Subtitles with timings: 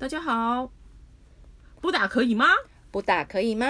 [0.00, 0.70] 大家好，
[1.80, 2.46] 不打可以吗？
[2.92, 3.66] 不打可以吗？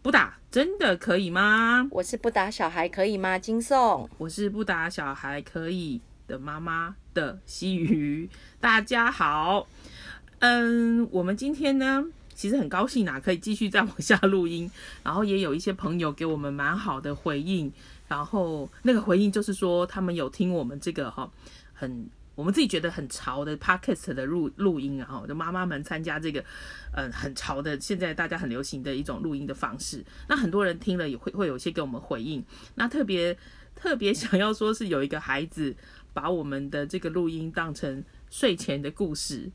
[0.00, 1.86] 不打真的可以吗？
[1.90, 3.38] 我是不打小孩可以吗？
[3.38, 8.26] 金颂，我是不打小孩可以的妈妈的西鱼。
[8.58, 9.68] 大家好，
[10.38, 14.70] 嗯，我们今天呢，其实很高兴啊，可以继续再往下录音，
[15.02, 17.70] 然后也有一些朋友给我们蛮好的回应，
[18.08, 21.30] 然后那个回应就是说，他们有听我们这个哈，
[21.74, 22.08] 很。
[22.36, 26.44] 我们自己觉得很潮的 podcast 的录录音啊，就妈妈们参加这个，
[26.92, 30.04] 嗯，很潮的，现在大家很流行的一种录音的方式。
[30.28, 32.44] 那很多人听了也会会有些给我们回应。
[32.74, 33.36] 那特别
[33.74, 35.74] 特别想要说是有一个孩子
[36.12, 39.50] 把我们的这个录音当成睡前的故事，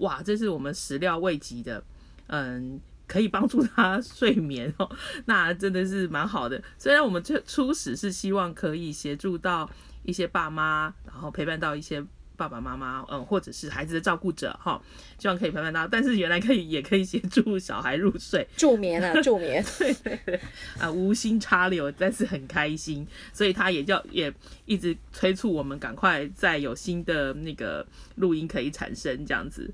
[0.00, 1.82] 哇，这是我们始料未及的，
[2.26, 6.62] 嗯，可以帮助他睡眠哦，那真的是蛮好的。
[6.76, 9.70] 虽然我们最初始是希望可以协助到
[10.02, 12.04] 一些爸妈，然后陪伴到一些。
[12.36, 14.80] 爸爸妈妈，嗯，或者是孩子的照顾者，哈，
[15.18, 20.40] 希望可以陪伴到，但是原来可以，也可以协助小孩入睡、助眠啊， 助眠，对对对，
[20.78, 24.32] 啊，无心插柳，但是很开心，所以他也叫也
[24.66, 29.72] 一直催促我们赶快再有新的那个录音可以产生这样子。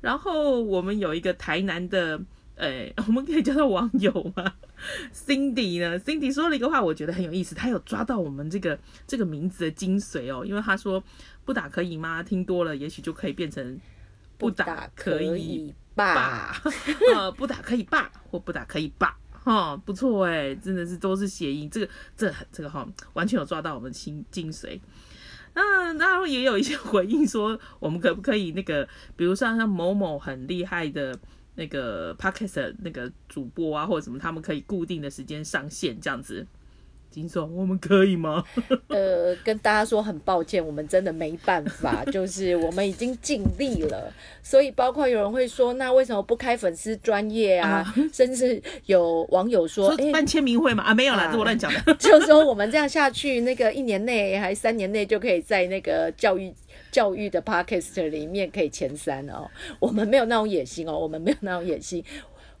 [0.00, 2.20] 然后我们有一个台南的，
[2.58, 4.52] 呃，我们可以叫他网友吗？
[5.14, 11.02] Cindy 呢？Cindy 说了一个话，我觉得很有意思，他有抓到我们这个这个名字的精髓哦，因为他说。
[11.44, 12.22] 不打可以吗？
[12.22, 13.80] 听多了，也许就可以变成
[14.36, 16.54] 不打可以吧？
[17.16, 18.12] 呃，不打可以吧？
[18.30, 19.16] 或不打可以吧？
[19.32, 24.78] 哈，不错哎，真的是都是谐音，这个这这个哈，完全有抓到我们心精髓。
[25.54, 28.86] 那然后也有一些回应说，我们可不可以那个，
[29.16, 31.18] 比如像像某某很厉害的
[31.58, 36.46] 那个 podcast 那个主播啊，或者什么，他们可以固定的时间上线这样子。
[37.56, 38.44] 我们可以吗？
[38.88, 44.12] 呃，跟大家说很抱歉，我们真的没办法， 就是我们已经尽力了。
[44.42, 47.94] 所以包括有人会说，那为什么不开粉丝专业啊？
[48.12, 50.82] 甚至有网友说，办签名会嘛？
[50.84, 51.94] 啊，没有啦，这我乱讲的。
[51.96, 56.52] 就是说我们这样下去，那个一年内还三年内就可以在那个教育
[56.90, 59.48] 教育的 podcast 里面可以前三哦。
[59.78, 62.02] 我们没有那种野心哦，我们没有那种野心。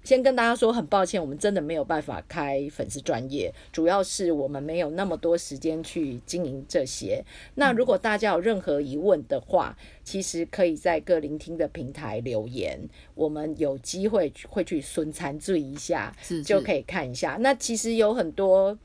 [0.08, 7.22] 先跟大家说，很抱歉，我们真的没有办法开粉丝专业，主要是我们没有那么多时间去经营这些。
[7.56, 12.80] 那如果大家有任何疑问的话，其实可以在各聆听的平台留言，
[13.14, 17.36] 我们有机会会去顺餐注一下，就可以看一下。
[17.40, 18.78] 那其实有很多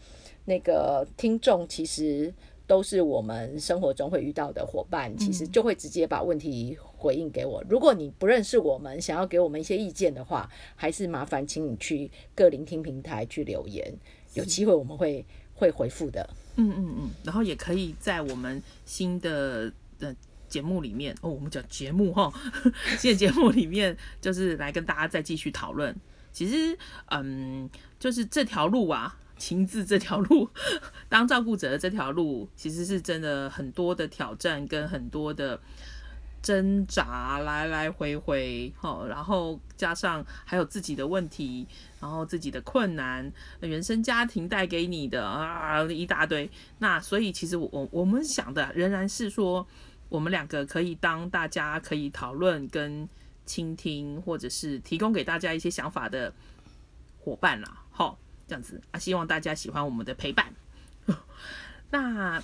[0.44, 2.34] 那个听众，其实。
[2.66, 7.62] 都是我们生活中会遇到的伙伴，其实就会直接把问题回应给我。
[7.70, 13.94] 如果你不认识我们，想要给我们一些意见的话，还是麻烦请你去各聆听平台去留言，
[14.36, 16.30] 有机会我们会会回复的。
[16.56, 19.70] 嗯嗯嗯，然后也可以在我们新的
[20.00, 20.16] 的
[20.48, 22.32] 节目里面哦，我们讲节目哈，
[22.98, 25.94] 新的节目里面就是来跟大家再继续讨论。
[26.32, 26.78] 其实，
[27.12, 27.70] 嗯，
[28.00, 29.20] 就是这条路啊。
[29.36, 30.48] 亲自这条路，
[31.10, 35.60] 当照顾者的这条路，其实是真的很多的挑战跟很多的
[36.44, 41.66] 挣扎，来来回回，哈，然后加上还有自己的问题，
[42.00, 43.32] 然后自己的困难，
[43.62, 46.48] 原生家庭带给你的啊一大堆。
[46.78, 49.66] 那所以其实我我们想的仍然是说，
[50.10, 53.10] 我们两个可以当大家可以讨论跟
[53.46, 56.32] 倾听，或者是提供给大家一些想法的
[57.20, 58.20] 伙伴啦，好。
[58.46, 60.54] 这样子啊，希望大家喜欢我们的陪伴。
[61.90, 62.44] 那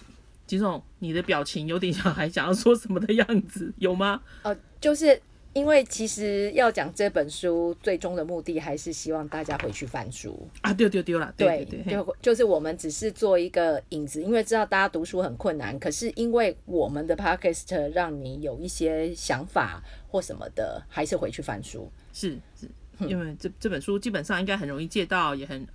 [0.49, 4.19] 金总，你的表情有点像还想要说什么的样子， 有吗？
[4.41, 5.21] 呃，就是
[5.53, 21.87] 因为其实要讲这本书，最终的目的还是希望大家回去翻书啊，丢丢丢了，对对，就就是我们只是做一个影子，因为知道大家读书很困难，可是因为我们的 podcast 让你有一些想法或什么的，还是回去翻书。
[22.11, 22.67] 是是，
[23.07, 25.67] 因为这这本书基本上应该很容易借到，也很。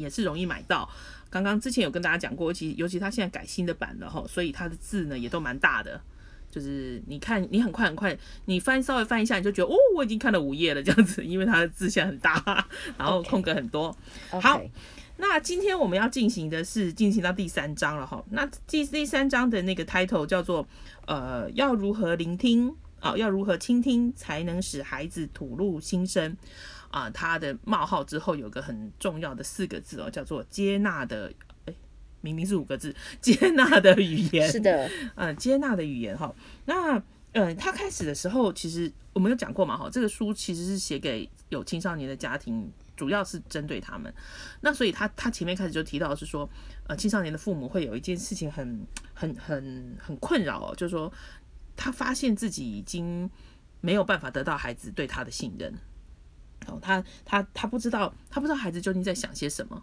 [0.00, 0.88] 也是容易买到。
[1.28, 6.00] 刚刚之前有跟大家讲过，尤其尤其他现在改新的版了哈，所以它的字呢也都蛮大的。
[6.50, 12.66] 就是你看，你很快很快，你翻稍微翻一下，你就觉得哦，我已经看了五页了这样子， 因为它的字现在很大，
[12.98, 13.96] 然后空格很多。
[14.30, 14.60] 好，
[15.18, 18.24] 那今天我们要进行的是进行到第三章了哈。
[18.30, 20.66] 那第第三章的那个 title 叫做
[21.06, 23.16] 呃，要如何聆听啊？
[23.16, 26.36] 要如何倾听才能使孩子吐露心声？
[26.90, 31.32] 啊，它的冒号之后有个很重要的四个字哦，叫做接纳的，
[31.66, 31.74] 哎，
[32.20, 34.50] 明明是五个字，接纳的语言。
[34.50, 36.34] 是的，嗯，接纳的语言哈。
[36.66, 37.02] 那，
[37.32, 44.12] 嗯，他开始的时候，其实我们有讲过嘛，哈，这个书其实是写给有青少年的家庭，主要是针对他们。
[44.60, 46.48] 那所以他他前面开始就提到是说，
[46.88, 51.12] 呃，青少年的父母会有一件事情很很很很困扰哦，就是说
[51.76, 53.30] 他发现自己已经。
[53.82, 55.72] 没有办法得到孩子对他的信任。
[56.66, 59.82] 哦，他他他不知道，他不知道孩子究竟在想些什么，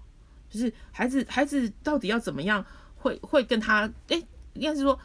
[0.49, 2.63] 就是孩子孩子到底要怎么样
[2.95, 4.21] 会会跟他，哎，
[4.53, 4.97] 应该是说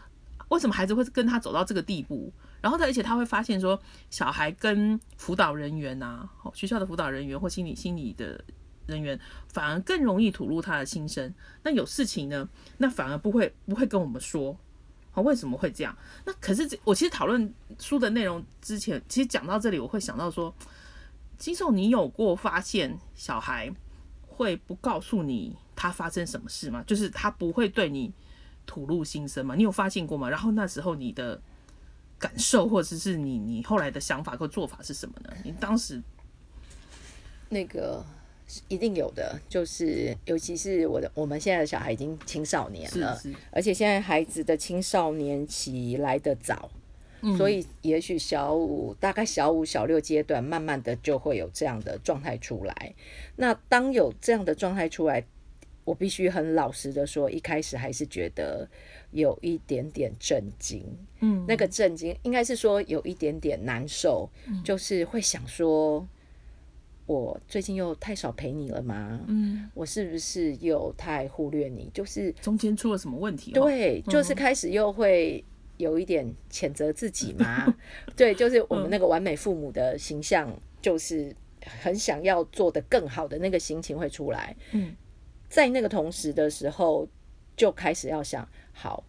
[0.48, 2.32] 为什么孩子会跟他走到这个地步？
[2.60, 3.80] 然后他而且他会发现说，
[4.10, 8.44] 小孩跟辅导人员呐，哦，学校的辅导人员或心理心理的
[8.86, 11.34] 人员，反而更容易吐露他的心声。
[11.64, 12.48] 那有事情呢，
[12.78, 14.56] 那反而不会不会跟我们说。
[15.10, 15.96] 好，为什么会这样？
[16.24, 20.54] 那可是这我其实讨论书的内容之前，其实讲到这里，我会想到说。
[21.42, 23.68] 金寿，你有过发现小孩
[24.28, 26.84] 会不告诉你他发生什么事吗？
[26.86, 28.12] 就是他不会对你
[28.64, 29.56] 吐露心声吗？
[29.56, 30.30] 你有发现过吗？
[30.30, 31.42] 然后那时候你的
[32.16, 35.34] 感受，或者是你你后来的想法和做法是什么呢？
[35.42, 36.00] 你当时
[37.48, 38.04] 那个
[38.68, 46.70] 一定有的，就是尤其是我的我们现在的小孩已经青少年了，而且现在孩子的青少年期来得早。
[47.36, 52.94] 所以，也许小五大概小五、小六阶段，慢慢的就会有这样的状态出来。
[53.36, 55.24] 那当有这样的状态出来，
[55.84, 58.68] 我必须很老实的说，一开始还是觉得
[59.12, 60.84] 有一点点震惊。
[61.20, 64.28] 嗯，那个震惊应该是说有一点点难受，
[64.64, 66.04] 就是会想说，
[67.06, 69.20] 我最近又太少陪你了吗？
[69.28, 71.88] 嗯，我是不是又太忽略你？
[71.94, 73.52] 就是中间出了什么问题？
[73.52, 75.44] 对，就是开始又会。
[75.82, 77.74] 有一点谴责自己吗？
[78.16, 80.48] 对，就是我们那个完美父母的形象，
[80.80, 81.34] 就是
[81.82, 84.56] 很想要做的更好的那个心情会出来。
[84.70, 84.94] 嗯，
[85.48, 87.08] 在那个同时的时候，
[87.56, 89.02] 就开始要想：好，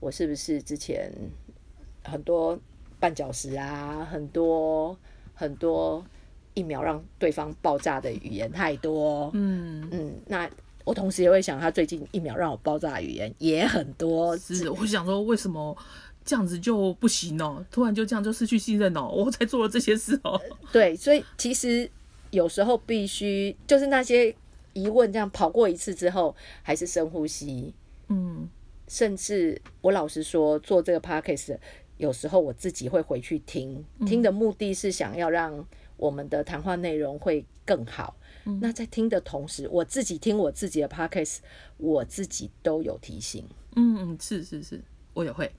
[0.00, 1.10] 我是不是之前
[2.04, 2.58] 很多
[3.00, 4.94] 绊脚石啊，很多
[5.34, 6.04] 很多
[6.52, 9.30] 一秒让对方爆炸的语言太多？
[9.32, 10.48] 嗯嗯，那
[10.84, 14.36] 我同时也会想，他最近一秒让我爆炸语言也很多。
[14.36, 15.76] 是，我想说，为什么？
[16.24, 20.40] 这样子就不行哦，突然就这样就失去信任哦， 我才做了这些事哦。
[20.72, 21.90] 对，所以其实
[22.30, 24.34] 有时候必须就是那些
[24.72, 27.74] 疑问这样跑过一次之后，还是深呼吸。
[28.08, 28.48] 嗯，
[28.88, 31.58] 甚至我老实说，做这个 podcast
[31.98, 35.66] 有时候我自己会回去听，听的目的是想要让
[35.96, 38.16] 我们的谈话内容会更好。
[38.60, 41.38] 那在听的同时，我自己听我自己的 podcast，
[41.76, 43.44] 我自己都有提醒。
[43.76, 44.80] 嗯嗯，是是是，
[45.14, 45.50] 我也会。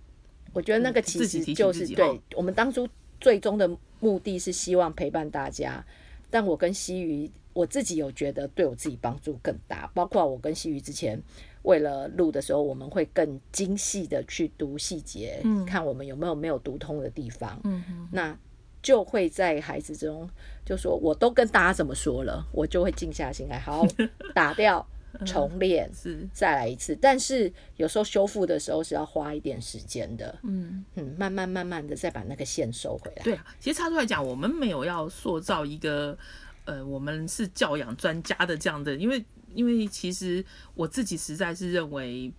[0.53, 2.87] 我觉得那个其实就是对我们当初
[3.19, 3.69] 最终的
[3.99, 5.83] 目的是希望陪伴大家，
[6.29, 11.21] 但我跟西鱼我自己有觉得对我自己帮助更大，包括我跟西鱼之前
[11.63, 18.37] 为了录的时候，我们会更精细的去读细节，看我们有没有没有读通的地方，嗯那
[18.81, 20.29] 就会在孩子中
[20.65, 23.85] 就说我都跟大家怎么说了，我就会静下心来，好
[24.35, 24.85] 打掉。
[25.25, 30.39] 重练是再来一次，但是有时候修复的时候是要花一点时间的。
[30.43, 33.23] 嗯嗯，慢慢慢慢的再把那个线收回来。
[33.23, 36.17] 对啊，其实插出来讲，我们没有要塑造一个
[36.65, 39.23] 呃，我们是教养专家的这样的，因为
[39.53, 40.43] 因为其实
[40.73, 42.33] 我自己实在是认为，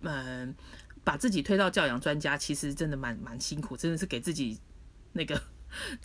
[0.00, 0.54] 嗯，
[1.04, 4.58] 把自己推到教养专家，其实真的蛮蛮辛苦，真的是给自己
[5.12, 5.40] 那个。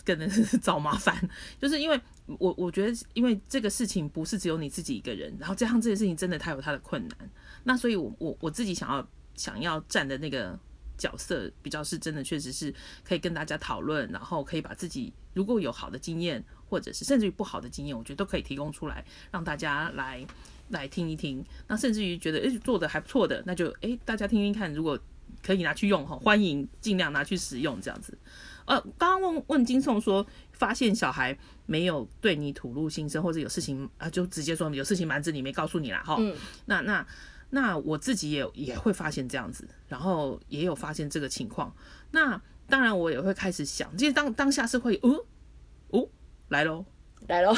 [0.04, 1.28] 可能是找麻烦，
[1.60, 7.30] 就是因为我我觉得，因为这个事情不是只有你自己一个人，然后加上这件事情真的他有他的困难，
[7.64, 10.58] 那所以，我我我自己想要想要站的那个
[10.96, 12.72] 角色，比较是真的，确实是
[13.02, 20.24] 可以跟大家讨论，然后可以把自己如果有好的经验，或者是甚至于不好的经验，我觉得都可以提供出来，让大家来
[20.68, 21.44] 来听一听。
[21.66, 24.98] 那甚至于觉得诶做的还不错的，那就诶大家听听看，如果
[25.42, 28.16] 可以拿去用哈，欢迎尽量拿去使用这样子。
[28.66, 36.16] 呃，刚刚问问金颂说，发现小孩没有对你吐露心声，或者有事情啊，就直接说有事情瞒着你没告诉你啦，哈。
[36.18, 36.34] 嗯。
[36.66, 37.06] 那那
[37.50, 41.74] 那我自己也也会发现这样子，然后也有发现这个情况。
[42.10, 45.24] 那当然我也会开始想，其实当当下是会，哦
[45.88, 46.08] 哦，
[46.48, 46.84] 来喽，
[47.28, 47.54] 来喽，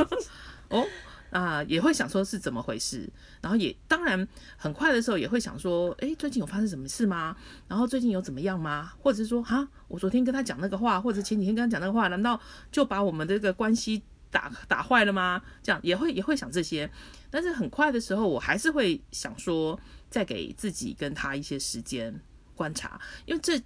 [0.68, 0.86] 哦。
[1.30, 3.08] 啊，也会想说是怎么回事，
[3.40, 7.36] 然后也当然很快的时候也会想说，哎，最近有发生什么事吗？
[7.68, 8.92] 然后最近有怎么样吗？
[8.98, 12.40] 或者是说，哈，我昨天跟他讲那个话，或者前几天跟他讲那个话，难道
[12.70, 15.42] 就把我们这个关系打打坏了吗？
[15.62, 16.90] 这样也会也会想这些，
[17.30, 19.78] 但是很快的时候，我还是会想说，
[20.08, 22.18] 再给自己跟他一些时间
[22.54, 23.60] 观察，因为这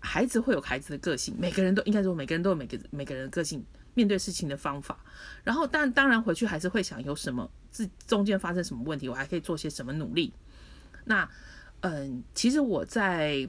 [0.00, 3.64] 孩子会有孩子的个性，每个人都应该说每个人都有每个每个人的个性。
[3.94, 4.98] 面对事情的方法，
[5.42, 10.32] 然后但当然回去还是会想有什么自中间发生什么问题，我还可以做些什么努力。
[11.04, 11.28] 那
[11.80, 13.48] 嗯，其实我在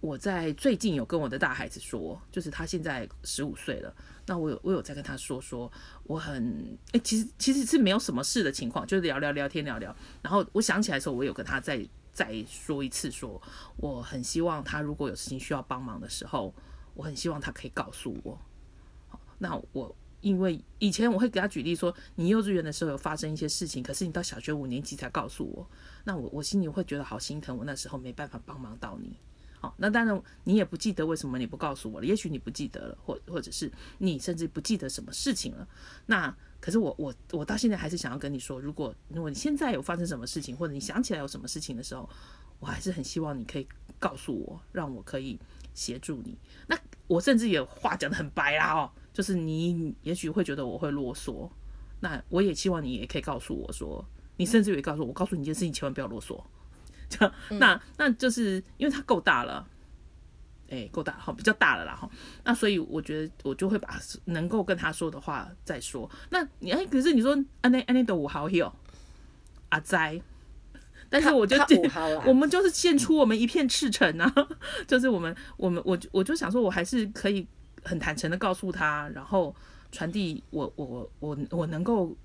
[0.00, 3.94] 我在最近有跟我的大孩子说，就是他现在十五岁了，
[4.26, 5.70] 那我有我有在跟他说说，
[6.04, 9.94] 我很哎，其实其实是没有什么事的情况，就是聊聊聊天聊聊。
[10.22, 13.40] 然后我想起来的时候，我有跟他再再说一次，说
[13.76, 16.54] 我很希望他如果有事情需要帮忙的时候，
[16.94, 18.38] 我很希望他可以告诉我。
[19.44, 25.68] 那我因为以前我会给他举例说，你幼稚园的时候有发生一些事情，可是你到小学五年级才告诉我，
[26.04, 29.14] 那我我心里会觉得好心疼，我那时候没办法帮忙到你。
[29.60, 35.68] 好，那当然你也不记得为什么你不告诉我了，也许你不记得了，或或者是你甚至不记得什么事情了。
[36.06, 42.08] 那可是我我我到现在还是想要跟你说，如果如果你现在有发生什么事情，或者你想起来有什么事情的时候，
[42.60, 45.38] 我还是很希望你可以告诉我，让我可以
[45.74, 46.34] 协助你。
[46.66, 51.48] 那我甚至也话讲的很白啦哦，就是你也许会觉得我会啰嗦，
[52.00, 54.04] 那我也希望你也可以告诉我说，
[54.36, 56.38] 你甚至也告诉我，我告诉你一件事情，千万不要啰嗦。
[57.08, 59.64] 这样，那那就是因为它够大了，
[60.68, 62.10] 哎，够大好，比较大了啦哈。
[62.42, 66.10] 那所以我觉得我就会把能够跟他说的话再说。
[66.30, 68.72] 那你哎，可是你说安内安内的五号 hill
[69.68, 70.20] 阿哉，
[71.08, 74.34] 但是我就他五号啦我们就是献出我们一片赤诚啊，
[74.88, 77.46] 就是我们我们我就我就想说，我还是可以
[77.84, 79.54] 很坦诚的告诉他，然后
[79.92, 82.16] 传递我我我我能够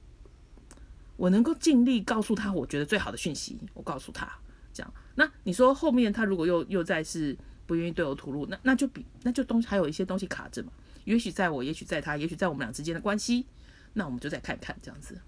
[1.18, 4.28] 我能够尽力告诉他我觉得最好的讯息，我告诉他
[4.74, 4.94] 这样。
[5.16, 7.38] 那你说后面他如果又又再是
[7.68, 10.72] 不愿意对我吐露，那那就比那就东西还有一些东西卡着嘛，
[11.04, 13.46] 也许在我，也许在他，也许在我们俩之间的关系，
[13.94, 15.20] 那我们就再看看这样子，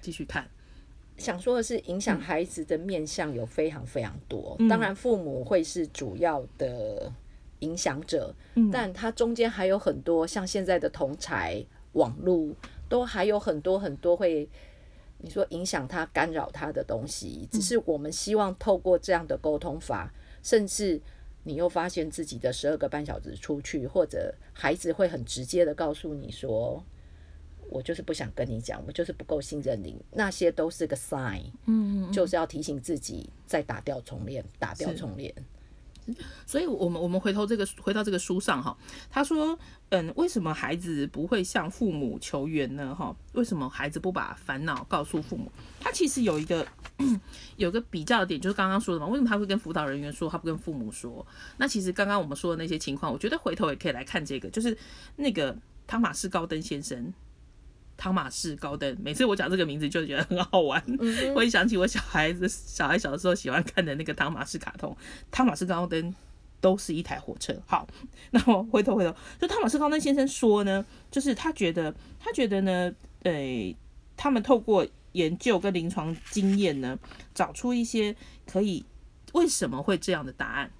[0.00, 0.48] 继续看。
[1.16, 4.54] 想说的是，影响孩子的面向有非常非常多。
[4.68, 7.10] 当然，父母会是主要的
[7.66, 8.32] 影响者，
[8.72, 12.54] 但他中间还有很多，像现在的同才、网络，
[12.88, 14.48] 都还有很多很多会，
[15.18, 17.48] 你说影响他、干扰他的东西。
[17.50, 21.00] 只是我们希望透过这样的沟通法，甚至
[21.42, 26.82] 你又发现自己的十二个半小时出去，或者孩子会很直接的告诉你说。
[27.68, 35.34] 我就是不想跟你讲，我就是不够信任你，那些都是个 sign，嗯就是要提醒自己再打掉重练，打掉重练。
[36.46, 38.76] 所以，我们我们回头这个回到这个书上哈，
[39.10, 39.58] 他说，
[39.88, 42.94] 嗯，为什么孩子不会向父母求援呢？
[42.94, 45.50] 哈，为什么孩子不把烦恼告诉父母？
[45.80, 46.66] 他其实有一个
[47.56, 51.26] 有个比较点，就是刚刚说的嘛，为什么他会跟辅导人员说，他不跟父母说？
[51.56, 54.76] 那其实刚刚我们说的那些情况，我觉得回头也可以来看这个，就是
[55.16, 57.12] 那个汤马士高登先生。
[57.96, 60.82] 汤马士高登，每次我讲这个名字就觉得很好玩，
[61.34, 64.96] 我一想起我小孩子小孩小的时候喜欢看的那个汤马士卡通。
[65.30, 66.14] 汤马士高登
[66.60, 67.54] 都是一台火车。
[67.66, 67.86] 好，
[68.32, 73.74] 那么回头回头，就汤马士高登先生说呢，就是他觉得他觉得呢，呃，
[74.16, 76.98] 他们透过研究跟临床经验呢，
[77.34, 78.14] 找出一些
[78.46, 78.84] 可以
[79.32, 80.70] 为什么会这样的答案。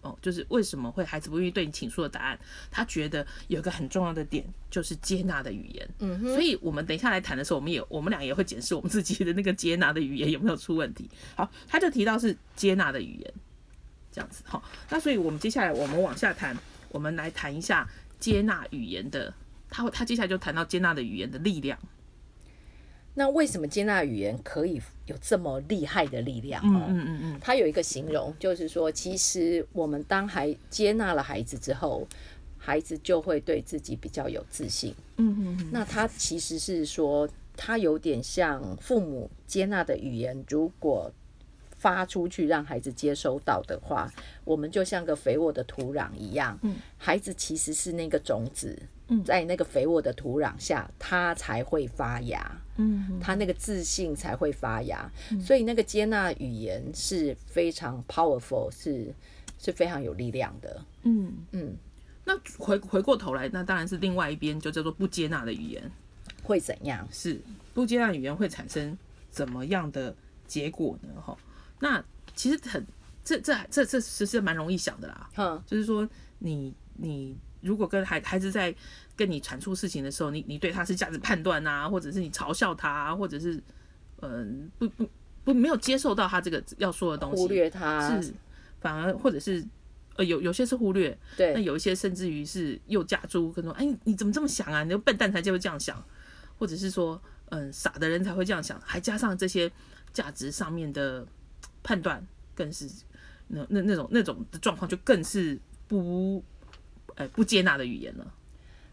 [0.00, 2.38] 哦，就是为什么会孩子不愿意对你倾诉的答案？
[2.70, 5.88] 他觉得有一个很重要的点，就是接纳的语言。
[5.98, 11.10] 嗯哼，所以我们等一下来谈的时候，我们也我们俩也会检视我们自己的那个接纳的语言有没有出问题。
[11.34, 13.34] 好，他就提到是接纳的语言，
[14.12, 14.42] 这样子。
[14.46, 16.56] 好，那所以我们接下来我们往下谈，
[16.90, 17.88] 我们来谈一下
[18.20, 19.34] 接纳语言的。
[19.70, 21.78] 他他接下来就谈到接纳的语言的力量。
[23.14, 26.62] 那为什么接纳语言可以有这么厉害的力量？
[26.64, 32.06] 嗯嗯嗯嗯，他有一个形容，就是说，其实我们当孩接纳了孩子之后，
[32.56, 34.94] 孩子就会对自己比较有自信。
[35.16, 41.10] 嗯嗯，那他其实是说，他有点像父母接纳的语言，如果
[41.76, 44.12] 发出去让孩子接收到的话，
[44.44, 46.58] 我们就像个肥沃的土壤一样。
[46.62, 48.78] 嗯，孩子其实是那个种子。
[49.24, 52.60] 在那个肥沃的土壤下，它才会发芽。
[52.76, 55.10] 嗯，它那个自信才会发芽。
[55.40, 59.12] 所以那个接纳语言是非常 powerful，是
[59.58, 60.84] 是非常有力量的。
[61.04, 61.74] 嗯嗯。
[62.24, 65.90] 那回回过头来，那当然是另外一边，就叫做不接纳的语言
[66.42, 67.08] 会怎样？
[67.10, 67.40] 是
[67.72, 68.96] 不接纳语言会产生
[69.30, 70.14] 怎么样的
[70.46, 71.08] 结果呢？
[71.20, 71.36] 哈，
[71.80, 72.86] 那其实很
[73.24, 75.30] 这这这这其实蛮容易想的啦。
[75.36, 76.06] 嗯，就是说
[76.38, 77.34] 你你。
[77.60, 78.74] 如果跟孩孩子在
[79.16, 83.60] 跟你阐述事情的时候，你你对他是价值判断呐，或者是你嘲笑他，或者是
[84.20, 85.08] 嗯不不
[85.44, 88.32] 不没有接受到他这个要说的东西，忽略他是
[88.80, 89.64] 反而或者是
[90.16, 94.84] 呃有有些是忽略，对，那有一些甚至于是又加诸跟说，哎你怎么这么想啊？
[94.84, 96.00] 你就笨蛋才就会这样想，
[96.58, 99.70] 或者是说嗯傻的人才会这样想，还加上这些
[100.12, 101.26] 价值上面的
[101.82, 102.24] 判断，
[102.54, 102.88] 更是
[103.48, 106.44] 那那那种那种的状况就更是不。
[107.18, 108.34] 呃，不接纳的语言了。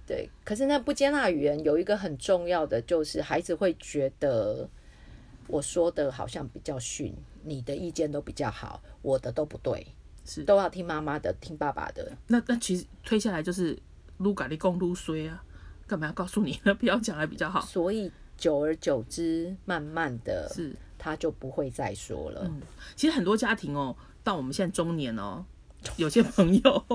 [0.07, 4.69] 对，可是那不接纳语言有一个很重要的，就是孩子会觉得
[5.47, 7.11] 我说的好像比较逊，
[7.43, 9.85] 你的意见都比较好，我的都不对，
[10.25, 12.15] 是都要听妈妈的，听爸爸的。
[12.27, 13.77] 那那其实推下来就是
[14.17, 15.43] 撸咖喱公撸衰啊，
[15.87, 16.73] 干嘛要告诉你呢？
[16.75, 17.61] 不要讲还比较好。
[17.61, 22.41] 所以久而久之，慢慢的，是他就不会再说了。
[22.45, 22.61] 嗯，
[22.95, 25.43] 其实很多家庭哦，到我们现在中年哦。
[25.97, 26.85] 有些朋友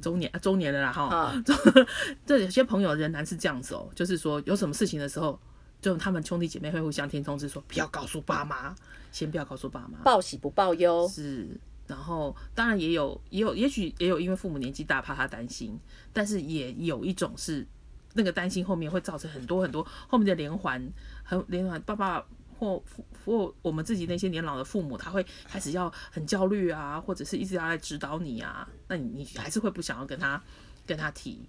[0.00, 1.44] 中年中年了啦哈，啊，
[2.26, 5.38] 这有些朋友仍然是这样子哦，就是说有什么事情的时候，
[5.80, 8.74] 就他们兄弟姐妹会互相听通知说，不要告诉爸妈，
[9.10, 11.48] 先不要告诉爸妈，报喜不报忧，是。
[11.86, 15.78] 然后当然也有也有，也许也有因为父母年纪大怕他担心，
[16.12, 17.66] 但是也有一种是
[18.14, 20.84] 那个担心后面会造成很多很多后面的连环，
[21.22, 22.24] 很连环爸爸。
[22.58, 22.82] 或
[23.24, 30.42] 或我们自己那些年老的父母，他会开始要很焦虑啊，或者是一直要来指导你啊，那你你还是会不想要跟他
[30.86, 31.48] 跟他提。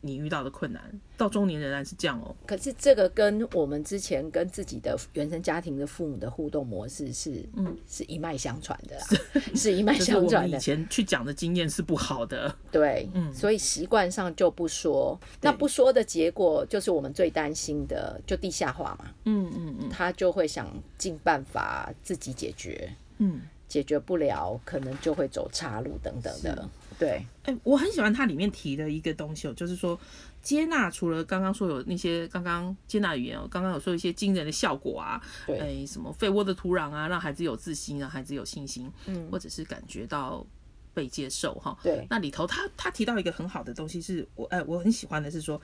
[0.00, 0.82] 你遇到的困难，
[1.16, 2.34] 到中年仍然是这样哦。
[2.46, 9.06] 可是这个跟我们之前跟自己的原生家庭的父母的互动模式是，嗯，是一脉相传的 啦，
[9.54, 10.58] 是一脉就是我们以相传的。
[10.58, 15.18] 前去讲的经验是不好的，对，嗯所以习惯上就不说。
[15.40, 19.10] 那不说的结果就是我们最担心的，就地下化嘛。
[19.24, 23.40] 嗯嗯嗯他就会想尽办法自己解决，嗯。
[23.68, 26.68] 解决不了，可能就会走岔路等等的。
[26.98, 29.98] 对，哎、我很喜欢它里面提的一个东西哦，就是说
[30.42, 35.58] 接纳，除了刚刚说有那些刚刚接纳语言哦，刚刚有说一些惊人的效果啊，对。
[35.58, 40.46] 哎、什么肥沃的土壤啊，让孩子有自信，让孩子有信心，嗯，或者是感觉到
[40.94, 41.76] 被接受哈。
[41.82, 42.06] 对。
[42.08, 45.60] 那里头他他提到一个很好的东西是，我哎、我很喜欢的是说，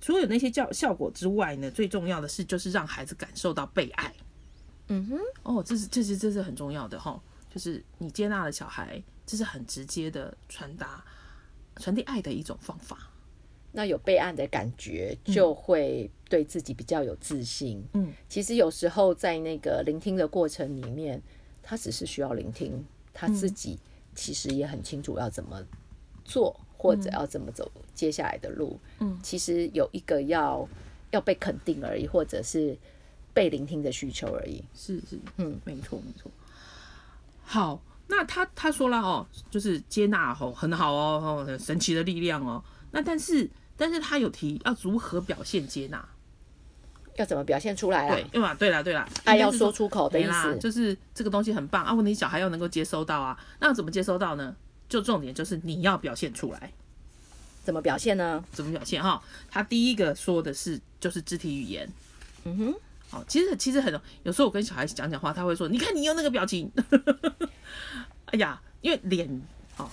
[0.00, 4.12] 除了有那些效效果之外呢，最重要的是就是让孩子感受到被爱。
[4.88, 7.20] 嗯哼，哦，这是这是这是很重要的哈，
[7.52, 11.04] 就是你接纳了小孩，这是很直接的传达
[11.76, 13.10] 传递爱的一种方法。
[13.72, 17.84] 那有备案的感觉，就会对自己比较有自信。
[17.92, 21.20] 嗯，其实有时候在那个聆听的过程里面，
[21.62, 23.78] 他只是需要聆听，他自己
[24.14, 25.62] 其实也很清楚要怎么
[26.24, 28.80] 做，或者要怎么走接下来的路。
[29.00, 30.66] 嗯，其实有一个要
[31.10, 32.74] 要被肯定而已，或者是
[33.34, 34.64] 被聆听的需求而已。
[34.74, 36.30] 是是，嗯，没错没错。
[37.44, 42.62] 好，那他他说了哦，就是接纳哦，很好哦，神奇的力量哦。
[42.92, 46.08] 那但是但是他有提要如何表现接纳，
[47.16, 48.54] 要怎么表现出来对啊？，对吧？
[48.54, 50.56] 对了对了，应该是爱要说出口的意思。
[50.58, 54.54] 就是这个东西很棒啊，问题小孩要能够接收到啊，那怎么接收到呢？
[54.88, 56.72] 就重点就是你要表现出来。
[57.64, 58.44] 怎么表现呢？
[58.52, 59.20] 怎么表现哈？
[59.50, 61.92] 他第一个说的是就是肢体语言。
[62.44, 62.74] 嗯哼，
[63.12, 63.92] 哦，其实其实很
[64.24, 66.70] 有时候我跟小孩讲讲话，他会说：“你看你用那个表情。
[68.26, 69.42] ”哎呀，因为脸
[69.76, 69.88] 哦，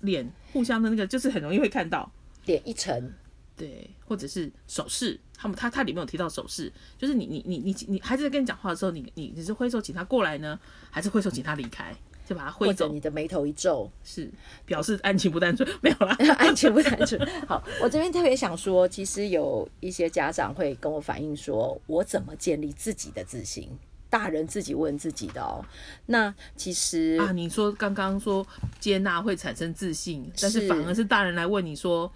[0.00, 2.10] 脸互相的那个就是很容易会看到，
[2.44, 3.12] 脸一沉，
[3.56, 5.18] 对，或者是手势。
[5.38, 10.58] 他们他他里面有提到手势，就是你你你你你孩子在跟你讲话的时候，你你你是挥手请他过来呢，
[10.90, 11.94] 还是挥手请他离开？
[12.26, 14.28] 就把它挥走或者你，的眉头一皱，是
[14.66, 16.14] 表示案情不单纯， 没有啦。
[16.36, 17.24] 案情不单纯。
[17.46, 23.70] 好，我这边特别想说，其实有一些家长会跟我反映说，我怎么建立自己的自信？
[24.08, 25.64] 大人自己问自己的哦。
[26.06, 28.46] 那其实啊，你说刚刚说
[28.78, 32.10] 接纳会产生自信，但是是反而是大人来问你说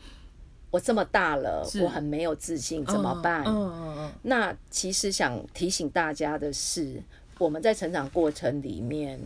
[0.70, 3.42] 我这么大了，我很没有自信，怎么办？
[3.44, 7.02] 嗯嗯嗯那其实想提醒大家的是，
[7.38, 9.20] 我们在成长过程里面，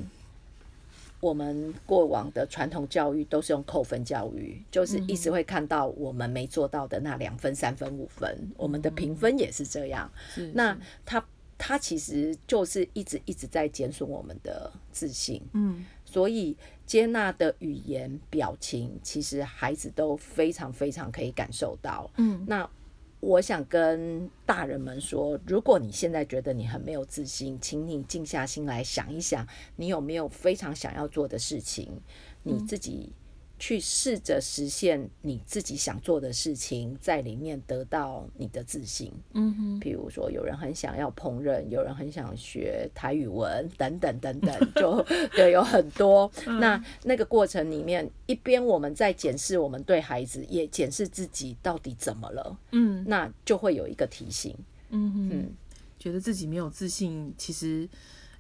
[1.25, 10.11] 我们过往的传统教育都是用扣分教育，就是一直会看到我们没做到的那两分、三分、五分，我们的评分也是这样。
[10.35, 15.41] 是那他他其实就是一直一直在减损我们的自信。
[15.55, 16.55] 嗯所以
[16.87, 22.09] 接纳的语言、表情，其实孩子都非常非常可以感受到。
[22.19, 22.69] 嗯那
[23.25, 31.91] 我想跟大人们说，如果你现在觉得你很没有自信，请你静下心来想一想，你有没有非常想要做的事情，
[32.43, 33.11] 你自己
[33.65, 39.11] 去试着实现你自己想做的事情，在里面得到你的自信。
[39.33, 45.03] 嗯哼，比如说，有人很想要烹饪，有人很想学台语文，等等等等，就
[45.35, 46.31] 对，有很多。
[46.61, 54.55] 那那个过程里面，一边我们在检视我们对孩子，也检视自己到底怎么了，嗯那就会有一个提醒。
[54.91, 55.53] 嗯哼嗯，
[55.99, 57.89] 觉得自己没有自信，其实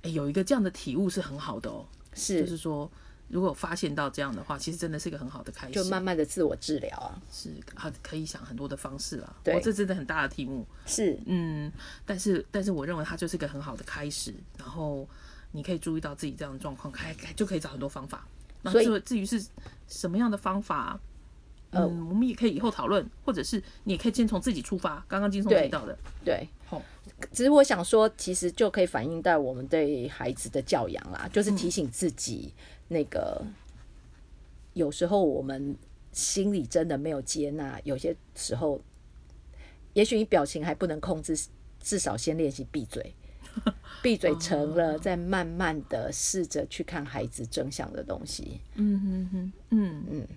[0.02, 2.90] 哎有一个这样的体悟是很好的哦，是就是是说。
[3.28, 9.34] 如果发现到这样的话，其实真的是一个很好的开始，就慢慢的自我治疗啊，是啊，可以想很多的方式啦。
[9.42, 10.66] 对哦这真的很大的题目。
[10.86, 11.72] 是嗯，
[12.04, 15.08] 但是但是我认为它就是一个很好的开始，然后
[15.52, 18.26] 你可以注意到自己这样的状况，开开就可以找很多方法。
[18.62, 19.44] 那所以至至于是
[19.88, 20.98] 什么样的方法，
[21.76, 25.04] 嗯，我们也可以以后讨论，或者是你也可以先从自己出发。
[25.08, 26.48] 刚刚金松对提到的，对。
[26.66, 26.80] 好，
[27.32, 32.52] 只是我想说，其实就可以反映到我们对孩子的教养啦，就是提醒自己，
[32.88, 33.44] 那个
[34.72, 35.76] 有时候我们
[36.12, 38.80] 心里真的没有接纳，有些时候，
[39.92, 41.38] 也许你表情还不能控制，
[41.80, 43.14] 至少先练习闭嘴。
[44.02, 48.60] 闭嘴成了，再慢慢的试着去看孩子正向的东西。
[48.74, 50.28] 嗯嗯嗯，嗯嗯。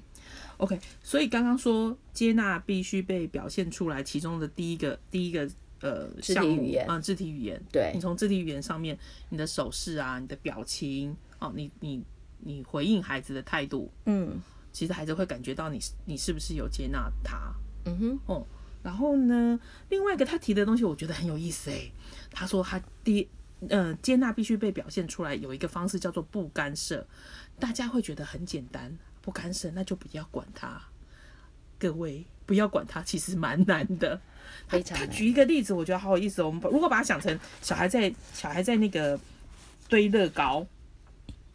[0.58, 5.48] OK，所以刚刚说接纳必须被表现出来，其中的第一个第一个
[5.82, 7.62] 呃肢体语言啊，肢体语言。
[7.72, 8.98] 对你从肢体语言上面，
[9.30, 12.04] 你的手势啊，你的表情哦，你你
[12.39, 14.41] 你回应孩子的态度，嗯
[14.74, 17.54] 其实孩子会感觉到你是你是不是有接纳他
[17.86, 18.48] 嗯哼，哦。
[18.84, 21.91] 然后呢，另外一个他提的东西，我觉得很有意思诶。
[22.32, 23.28] 他说他第
[23.70, 27.06] 呃接纳必须被表现出来，有一个方式叫做不干涉。
[27.60, 30.82] 大家会觉得很简单，不干涉那就不要管他。
[31.80, 34.20] 各位不要管他，其实蛮难的。
[34.67, 36.48] 他举一个例子，我觉得好有意思哦。
[36.48, 39.20] 我们把如果把它想成小孩在小孩在那个
[39.88, 40.65] 堆乐高，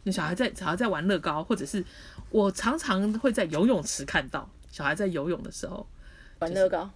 [0.03, 1.83] 那小孩在小孩在玩乐高，或者是
[2.29, 5.85] 我常常会在游泳池看到小孩在游泳的时候，
[6.39, 6.89] 玩乐高，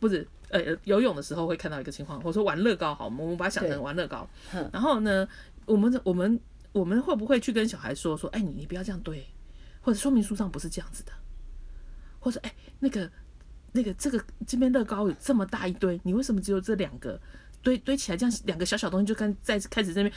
[0.00, 4.28] 不是呃游泳的时候会看到一个情况，我说玩乐高好，我们把它想成玩乐高，
[4.72, 5.28] 然后呢，
[5.66, 6.40] 我们我们
[6.72, 9.26] 我们会不会去跟小孩说说，哎你你不要这样堆，
[9.80, 11.12] 或者说明书上不是这样子的，
[12.18, 13.10] 或者哎那个
[13.72, 17.20] 那个这个这边乐高有这么大一堆，你为什么只有这两个？
[17.64, 20.12] 堆堆起来，这样两个小小东西就跟在开始这边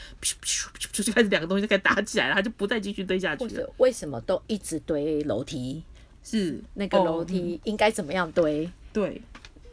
[0.90, 3.72] 就开始两个东西就开始打起来了，它就不再继续堆下去了。
[3.76, 5.84] 为什么都一直堆楼梯？
[6.24, 8.68] 是那个哦楼梯应该怎么样堆？
[8.92, 9.22] 对，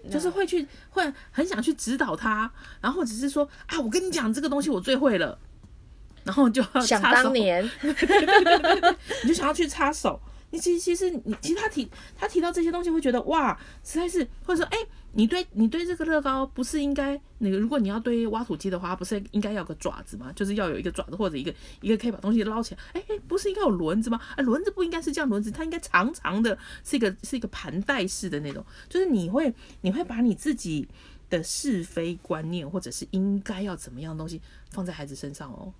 [0.07, 5.39] 就是会去会很想去指导他，然后只是说啊，我跟你讲这个东西我最会了，
[6.23, 7.63] 然后就要想当，年
[9.23, 10.19] 你就想要去插手。
[10.51, 14.77] 你其实其实你其实他提他提到这些东西，会觉得哇，实在是或者说哎、
[15.13, 20.31] 你对你对这个乐高不是应该那个，如果你要堆挖土机的话，不是应该要有个爪子吗？
[20.35, 22.81] 就是要有一个爪子或者一个一个可以把东西捞起来。
[22.93, 24.21] 哎、哎、不是应该有轮子吗？
[24.35, 28.63] 啊，轮子不应该是这样轮子，它应该长长的，是一个是一个盘带式的那种。
[28.87, 30.87] 就是你会你会把你自己
[31.31, 35.73] 的是非观念或者是应该要怎么样的东西放在孩子身上哦。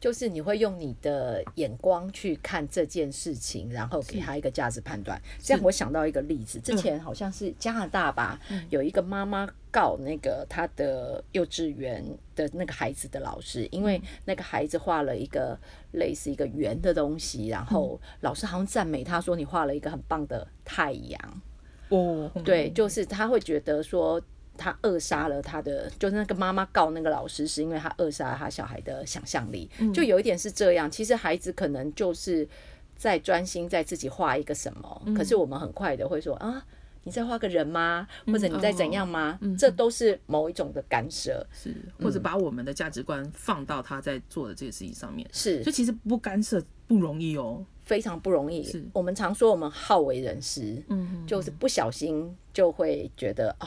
[0.00, 5.20] 就是你会用你的眼光去看这件事情，然后给他一个价值判断。
[5.38, 12.02] 这样我想到一个例子，之前好像是加拿大吧，有一个妈妈告那个她的幼稚园
[12.34, 15.58] 的那个孩子的老师，因为那个孩子画了一个
[15.92, 21.42] 类似一个圆的东西，然后老师好像赞美他说你画了一个很棒的太阳。
[21.90, 24.22] 哦，对，就是他会觉得说
[24.56, 30.90] 他扼杀了他的，就是那个妈妈告那个老师，是因为他扼杀了他小孩的想象力，就有一点是这样。
[30.90, 32.48] 其实孩子可能就是
[32.96, 36.64] 在专心在自己画一个什么，可是我们很快的会说啊。
[37.02, 38.06] 你在画个人吗？
[38.26, 39.40] 或者你在怎样吗？
[39.58, 47.64] 这都是某一种的干涉，是，或者把我们的价值观放到他在做的这个事情上面，是所以其实不干涉不容易哦。
[47.84, 48.84] 非常不容易是。
[48.92, 53.66] 我们常说我们好为人师，嗯，就是不小心就会觉得啊、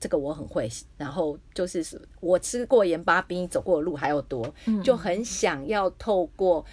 [0.00, 1.84] 这个我很会，然后就是
[2.20, 6.64] 我吃过盐巴比你走过的路还要多，就很想要透过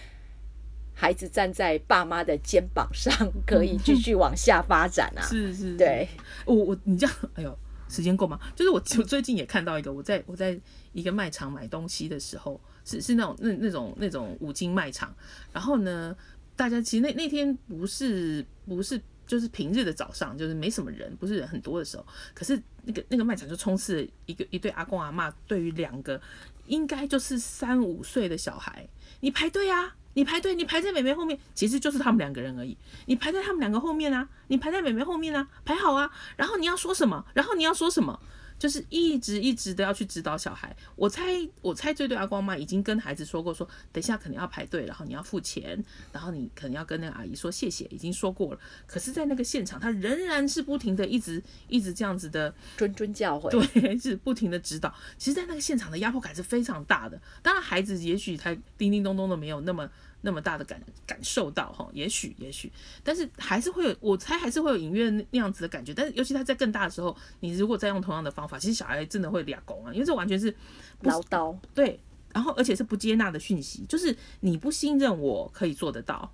[0.94, 3.12] 孩子站在爸妈的肩膀上，
[3.46, 5.22] 可以继续往下发展啊。
[5.22, 6.08] 是 是，是对，
[6.46, 7.58] 我我你这样，哎呦，
[7.90, 8.40] 时间够吗？
[8.56, 10.60] 就是我我最近也看到一个，我在我在
[10.94, 15.14] 一个卖场买东西的时候，是是那种那那种那种五金卖场，
[15.52, 16.16] 然后呢，
[16.56, 26.22] 大家其实那那天不是不是就是平日的早上，就是没什么人，不是人很多的时候，可是那个那个卖场就充斥一个一对阿公阿嬷，对于两个
[26.68, 28.86] 应该就是三五岁的小孩，
[29.22, 29.96] 你排队啊。
[30.14, 32.78] 你排队，你排在美美后面，其实就是他们两个人而已。
[33.06, 36.12] 你排在他们两个后面啊，你排在美美后面啊，排好啊。
[36.36, 37.26] 然后你要说什么？
[37.34, 38.20] 然后你要说什么？
[38.62, 40.76] 就是一直一直的要去指导小孩。
[40.96, 41.24] 我猜，
[41.64, 48.60] 我猜这对阿光妈已经跟孩子说过说等一下可能要排队，然后你要付钱，然后你可能要跟那个阿姨说谢谢，已经说过了。
[48.86, 54.94] 可是，在那个现场，他仍然是不停的一直一直这样子的谆谆教诲，对， 是不停的指导。
[55.18, 57.20] 其实，在那个现场的压迫感是非常大的。
[57.42, 59.90] 当然，孩子也许他叮叮咚咚的没有那么
[60.22, 62.72] 那么大的感感受到哈，也许也许，
[63.04, 65.94] 但是还是会有，我猜还是会有隐约那样子的感觉。
[65.94, 70.56] 但是，尤其他在更大的时候，你如果再用同样的方法，其实小孩真的会俩拱啊，因为这完全是
[71.02, 72.00] 唠叨，对，
[72.34, 76.32] 然后而且是不接纳的讯息，就是你不信任我可以做得到，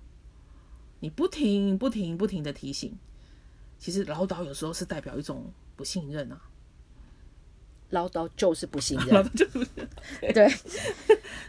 [1.00, 2.96] 你不停不停不停的提醒，
[3.78, 6.40] 其实唠叨有时候是代表一种不信任啊。
[7.90, 9.66] 唠叨就是不信然任，后就是，
[10.34, 10.52] 对，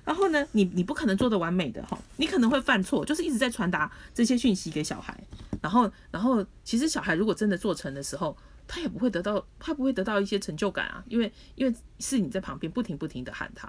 [0.06, 5.21] 然后呢，你你不可能做的完美的哈，你可能会犯错，就是一直在传达这些讯息给小孩，
[5.62, 13.67] 然后然后其实小孩如果真的做成的时候，他也不会得到他不会得到一些成就感啊，因为因为是你在旁边不停不停的喊他，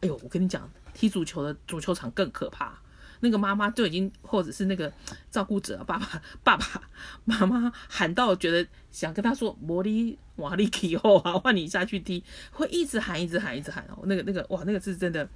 [0.00, 2.81] 哎呦，我跟你讲，踢足球的足球场更可怕。
[3.22, 4.92] 那个妈妈就已经或者是那个
[5.30, 6.82] 照顾者爸爸 爸爸
[7.24, 15.26] 妈妈喊到觉得想跟他说魔力瓦力以后啊，换你下去踢，会一直喊一直喊一直喊哦，那个那个哇，那个是真的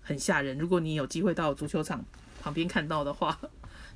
[0.00, 0.58] 很吓人。
[0.58, 2.04] 如果你有机会到足球场
[2.40, 3.38] 旁边看到的话。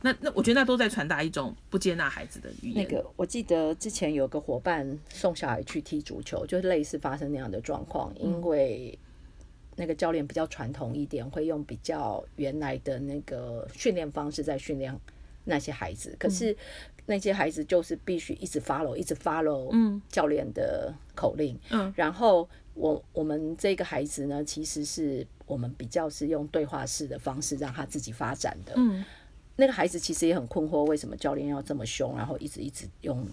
[0.04, 2.84] 那那我觉得那都在传达一种不接纳孩子的语言。
[2.84, 8.98] 那个我记得之前有个伙伴送小孩去踢足球，就是类似发生那样的状况，因为
[9.76, 14.94] 那个教练比较传统一点，会用比较原来的那个训练方式在训练
[15.44, 16.56] 那些孩子，可是
[17.06, 20.00] 那些孩子就是必须一直 follow，一直 follow 嗯。
[20.08, 29.04] 教练的口令，嗯，然后我我们这个孩子呢，其实是我们比较是用对话式的方式让他自己发展的，嗯。
[29.54, 33.26] 那个孩子其实也很困惑，为什么教练要这么凶，然后一直一直用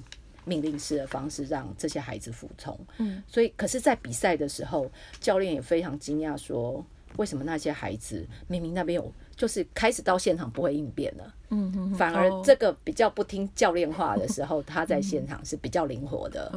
[0.49, 2.77] 命令式的方式让这些孩子服从。
[2.97, 6.83] 嗯，所以可是，在比赛的时候，教练也非常惊讶，说
[7.17, 12.41] 为什么那些孩子明明那边有，就是开始到现场不会应变了，嗯嗯，反而哦。
[12.43, 16.51] 这个比较不听教练话的时候，他在现场是比较灵活的。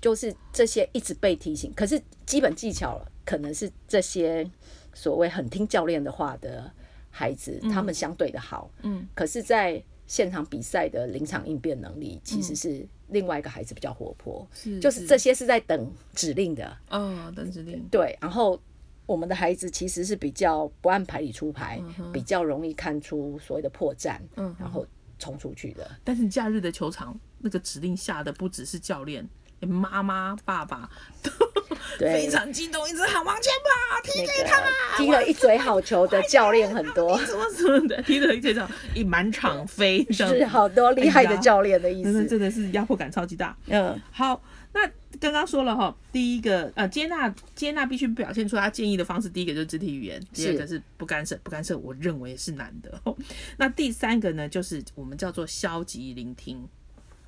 [0.00, 4.48] 就是这些一直被提醒，可是基本技巧可能是这些
[4.94, 6.70] 所谓很听教练的话的
[7.10, 18.60] 孩子，他们相对的好，嗯，可是，在现场比赛的临场应变能力，其实是另外一个孩子比较活泼，是就是这些是在等指令的，哦，等指令，对，然后。
[19.06, 24.86] 我们的孩子其实是比较不按牌理出牌，比较容易看出所谓的破绽，嗯然后
[25.18, 25.90] 冲出去的。
[26.04, 30.88] 但是假日的球场那个指令下的不只是教练，连妈妈、爸爸
[31.24, 31.30] 都
[31.98, 42.12] 对非常激动，一直喊往前跑，踢那给他，个踢了一嘴好球的教练很多，什么什么的，踢了一这场一满场飞，是好多厉害的教练的意思。
[42.12, 43.56] 真的真的是压迫感超级大。
[43.68, 44.80] 嗯，好，那
[45.18, 53.00] 刚刚说了哈，第一个呃，接纳接纳必须表现出他建议的方式，第一个就是肢体语言，第二个是不干涉，不干涉，我认为是难的。
[53.04, 53.16] 哦、
[53.58, 56.66] 那第三个呢，就是我们叫做消极聆听。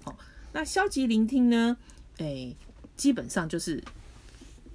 [0.05, 0.14] 哦，
[0.52, 1.76] 那消极聆听呢，
[2.18, 2.55] 哎，
[2.96, 3.83] 基本上就是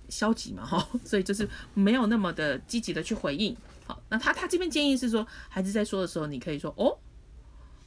[0.09, 3.55] 消极嘛，哈、 所以就是没有那么的积极的去回应。
[3.85, 6.97] 好，那他他这边建议是说，孩子在说的时候，你可以说哦。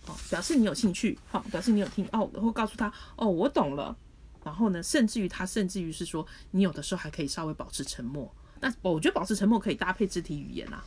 [0.02, 3.94] 好，表示你有兴趣，好，表示你有听哦，然后告诉他哦，我懂了。
[4.42, 8.34] 然后呢，甚至于他，甚至于是说，你有的时候还可以稍微保持沉默。
[8.60, 10.82] 那我觉得保持沉默可以搭配肢体语言啊，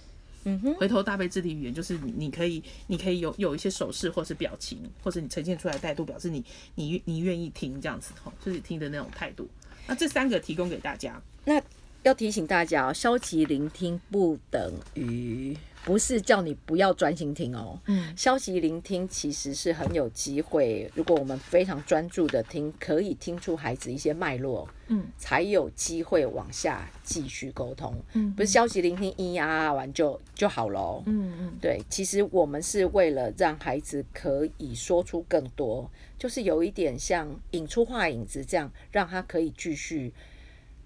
[0.45, 6.43] 嗯哼，回头搭配肢体语言，就是你你可以你可以有有一些手势或是表情，或者你呈现出来的态度，表示你
[6.73, 9.47] 你你愿意听这样子哈，就是听的那种态度。
[9.87, 11.61] 那这三个提供给大家，那
[12.03, 17.79] 要提醒大家哦，消极聆听不等于不是叫你不要专心听哦。
[17.87, 27.93] 嗯，消极聆听其实是很有机会，如果我们非常专注的听，可以听出孩子一些脉络，嗯，才有机会往下继续沟通。
[28.13, 31.03] 嗯不是消极聆听咿呀啊完就就好喽。
[31.05, 40.13] 嗯嗯对，其实我们是为了让孩子可以说出更多，就是有一点像引出话影子这样，让他可以继续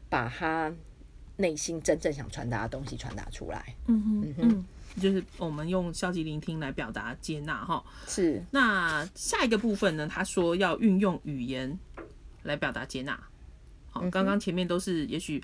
[0.10, 0.74] 把他
[1.38, 3.74] 内心真正想传达的东西传达出来。
[3.86, 7.84] 嗯哼嗯哼，就是我们用消极聆听来表达接纳哈。
[8.08, 10.08] 是，那下一个部分呢？
[10.08, 11.78] 他说要运用语言
[12.44, 13.20] 来表达接纳。
[13.92, 15.42] 好，刚刚前面都是也许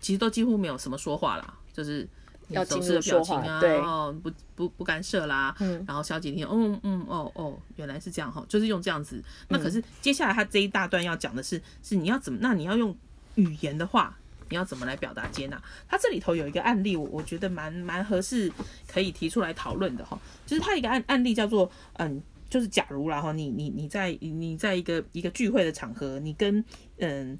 [0.00, 2.06] 其实都几乎没有什么说话啦，就是
[2.48, 9.22] 要手势的表情啊，对哦，不不不干涉啦，嗯然后消极听，嗯嗯哦哦，原来是这样哈，就是用这样子。
[9.48, 12.38] 那嗯可是接下来他这一大段要讲的是，是你要怎么？
[12.42, 12.96] 那你要用
[13.36, 14.18] 语言的话。
[14.48, 15.60] 你要怎么来表达接纳？
[15.88, 18.50] 他这里头有一个案例，我我觉得蛮蛮合适，
[18.86, 20.18] 可以提出来讨论的哈。
[20.46, 26.64] 就是他一个案案例叫做，嗯，就是假如然后，你你你在你在一个一个聚会的场合，你跟
[26.98, 27.38] 嗯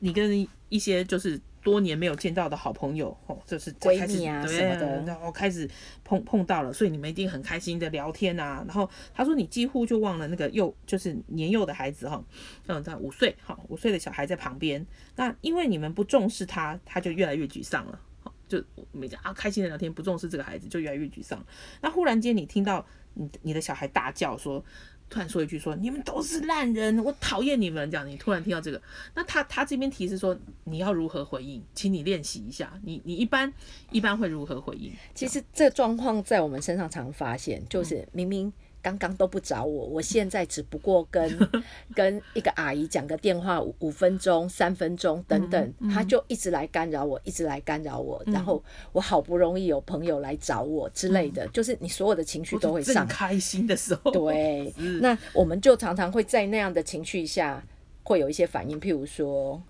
[0.00, 5.68] 你跟一些就是多年没有见到的好朋友哦，就是闺开始蜜啊什么的然后开始
[6.02, 8.64] 碰碰到了，所以你们一定很开心的聊天啊。
[8.66, 12.24] 然后他说你几乎就忘了那个幼就是年幼的孩子哈，
[12.68, 18.00] 嗯，在五岁哈五岁的小孩在旁边，那因为你们不重视他，他就越来越沮丧了。
[18.20, 21.44] 好就每天啊开心的聊天，不重视这个孩子，就越来越沮丧。
[21.82, 24.64] 那忽然间你听到你你的小孩大叫说，
[25.10, 28.06] 突然说一句说你们都是烂人，我讨厌你们这样。
[28.06, 28.80] 你突然听到这个，
[29.14, 32.72] 那他他这边提示说你要如何回应，请你练习一下。
[32.84, 33.52] 你你一般
[33.90, 34.92] 一般会如何回应？
[35.14, 41.50] 其实这状况在我们身上常发现，就是明明刚刚都不找我，我现在只不过跟
[41.94, 48.62] 跟一个阿姨讲个电话五五分钟、三分钟等等，他就一直来干扰我，一直来干扰我，然后
[48.92, 57.62] 我好不容易有朋友来找我之类的，就是你所有的情绪都会上正开心的时候，对，那我们就常常会在那样的情绪下
[58.04, 59.60] 会有一些反应，譬如说，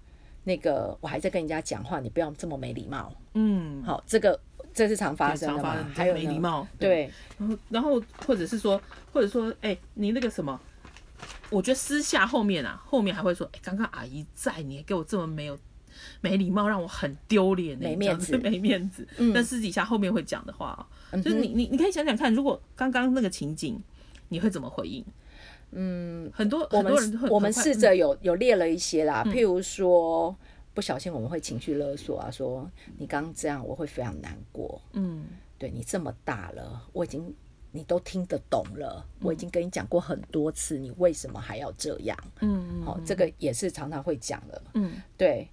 [0.45, 3.13] 那个我还在跟人家讲话，你不要这么没礼貌。
[3.35, 4.39] 嗯，好，这个
[4.79, 8.81] 这是常发生的还有没礼貌，对，然后，然后或者是说，
[9.13, 10.59] 或者说，哎、你那个什么，
[11.51, 15.59] 我觉得私下后面啊，后面还会说，哎、刚刚阿姨在，你还给我这么没有
[16.21, 18.39] 没礼貌，让我很丢脸、欸，没面子。
[18.39, 19.05] 没面子。
[19.17, 19.33] 嗯。
[19.35, 23.83] 但私底下后面会讲的话哦，就是你你你可以想想看，如果刚刚那个情景，
[24.29, 25.05] 你会怎么回应？
[25.73, 29.33] 嗯，很多我很多人会们我们试着有有列了一些啦，嗯。
[29.33, 30.35] 譬如说
[30.79, 35.25] 不小心我们会情绪勒索啊，说你刚刚这样我会非常难过，嗯。
[35.59, 37.35] 对你这么大了，我已经
[37.73, 42.17] 你都听得懂了，我已经跟你讲过很多次，你为什么还要这样？
[42.43, 45.03] 嗯好、这个也是常常会讲的，嗯。
[45.17, 45.49] 对。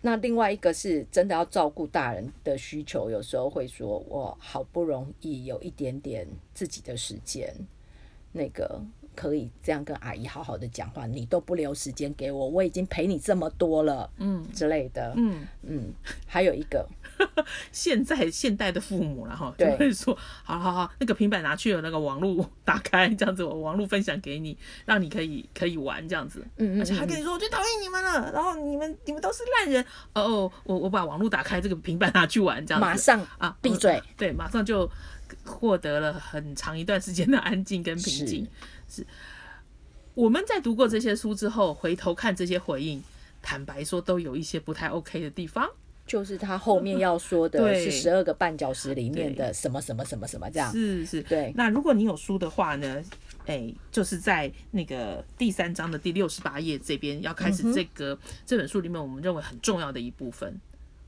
[0.00, 7.54] 那另外一个是真的要照顾大人的需求，有时候会说，我好不容易有一点点自己的时间，
[8.32, 8.82] 那个
[9.20, 14.42] 可以这样跟阿姨好好的讲话，你都不留时间给我，我已经陪你这么多了嗯。
[14.54, 15.12] 之类的。
[15.14, 15.92] 嗯，嗯，
[16.26, 16.88] 还有一个，
[17.70, 24.56] 现在现代的父母了哈，就对会说，好好好，那个平板拿去了，那个网络打开，这样子我网络分享给你，
[24.86, 34.02] 让你可以可以玩这样子，嗯嗯而且还跟你说我最讨厌你们了，然后你们你们都是烂人，哦哦，我我把网络打开，这个平板拿去玩这样子，马上啊闭嘴。
[34.16, 34.90] 对，马上就
[35.44, 38.48] 获得了很长一段时间的安静跟平静。
[38.90, 39.06] 是，
[40.14, 43.02] 我们在读过这些书之后，回头看这些回应，
[43.40, 45.70] 坦白说，都有一些不太 OK 的地方。
[46.06, 50.72] 就是他后面要说的 对是十二个绊脚石里面的什么什么什么什么这样。
[50.72, 53.00] 是是，对那如果你有书的话呢，
[53.46, 60.60] 哎，就是在那个第三章的第六十八页这边要开始这个、这本书里面我们认为很重要的一部分。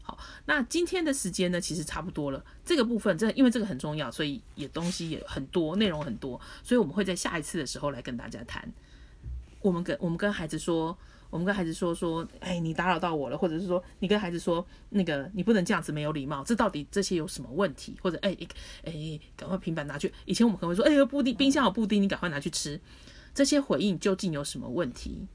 [0.03, 2.45] 好，那今天的时间呢，其实差不多了。
[2.65, 8.69] 这个部分，这因为这个很重要，所以也东西也很多，内容很多，所以我们会在下一次的时候来跟大家谈。
[9.61, 10.99] 我们跟我们跟孩子说，
[11.31, 17.97] 我们跟孩子说说，哎，你打扰到我了，或者是说你跟孩子说，那个你不能这样子没有礼貌，这到底这些有什么问题？
[18.03, 18.37] 或者哎
[18.83, 20.13] 哎，赶快平板拿去。
[20.25, 22.81] 以前我们可能会说，哎，布丁冰箱有布丁，你赶快拿去吃。
[23.33, 25.29] 这些回应究竟有什么问题？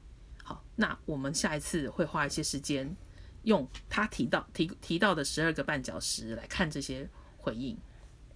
[0.44, 2.94] 好，那我们下一次会花一些时间，
[3.42, 7.76] 用他提到提提到的十二个绊脚石来看这些回应。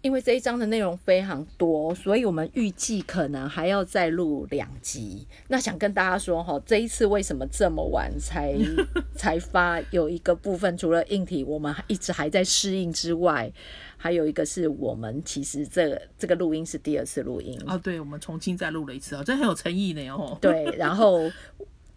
[0.00, 5.24] 因为这一章的内容非常多，所以我们预计可能还要再录两集。
[5.46, 8.52] 那想跟大家说哈，这一次为什么这么晚才
[9.14, 9.80] 才发？
[9.92, 13.52] 有一个部分除了硬体我们一直还在适应之外，
[13.96, 20.36] 还有一个是我们其实这这个录音是第二次录音，哦，对，我们重新再录了一次哦，真很有诚意呢哦。
[20.40, 21.30] 对，然后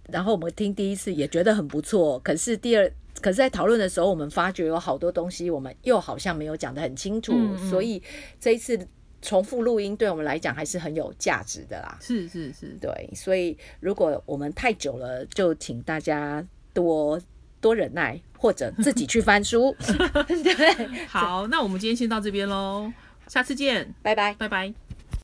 [0.09, 2.91] 然后我们听第一次也觉得很不错，可是第二。
[3.21, 8.03] 可是，在讨论的时候，我们发觉有好多东西，我们又好像没有讲得很清楚，嗯嗯所以
[8.41, 8.77] 这一次
[9.21, 11.97] 重复录音对我们来讲还是很有价值的啦。
[12.01, 17.19] 是是是，对，所以如果我们太久了，就请大家多
[17.61, 19.73] 多忍耐，或者自己去翻书。
[20.27, 22.91] 对，好，那我们今天先到这边喽，
[23.27, 24.35] 下次见，拜拜。
[24.37, 24.85] 拜拜。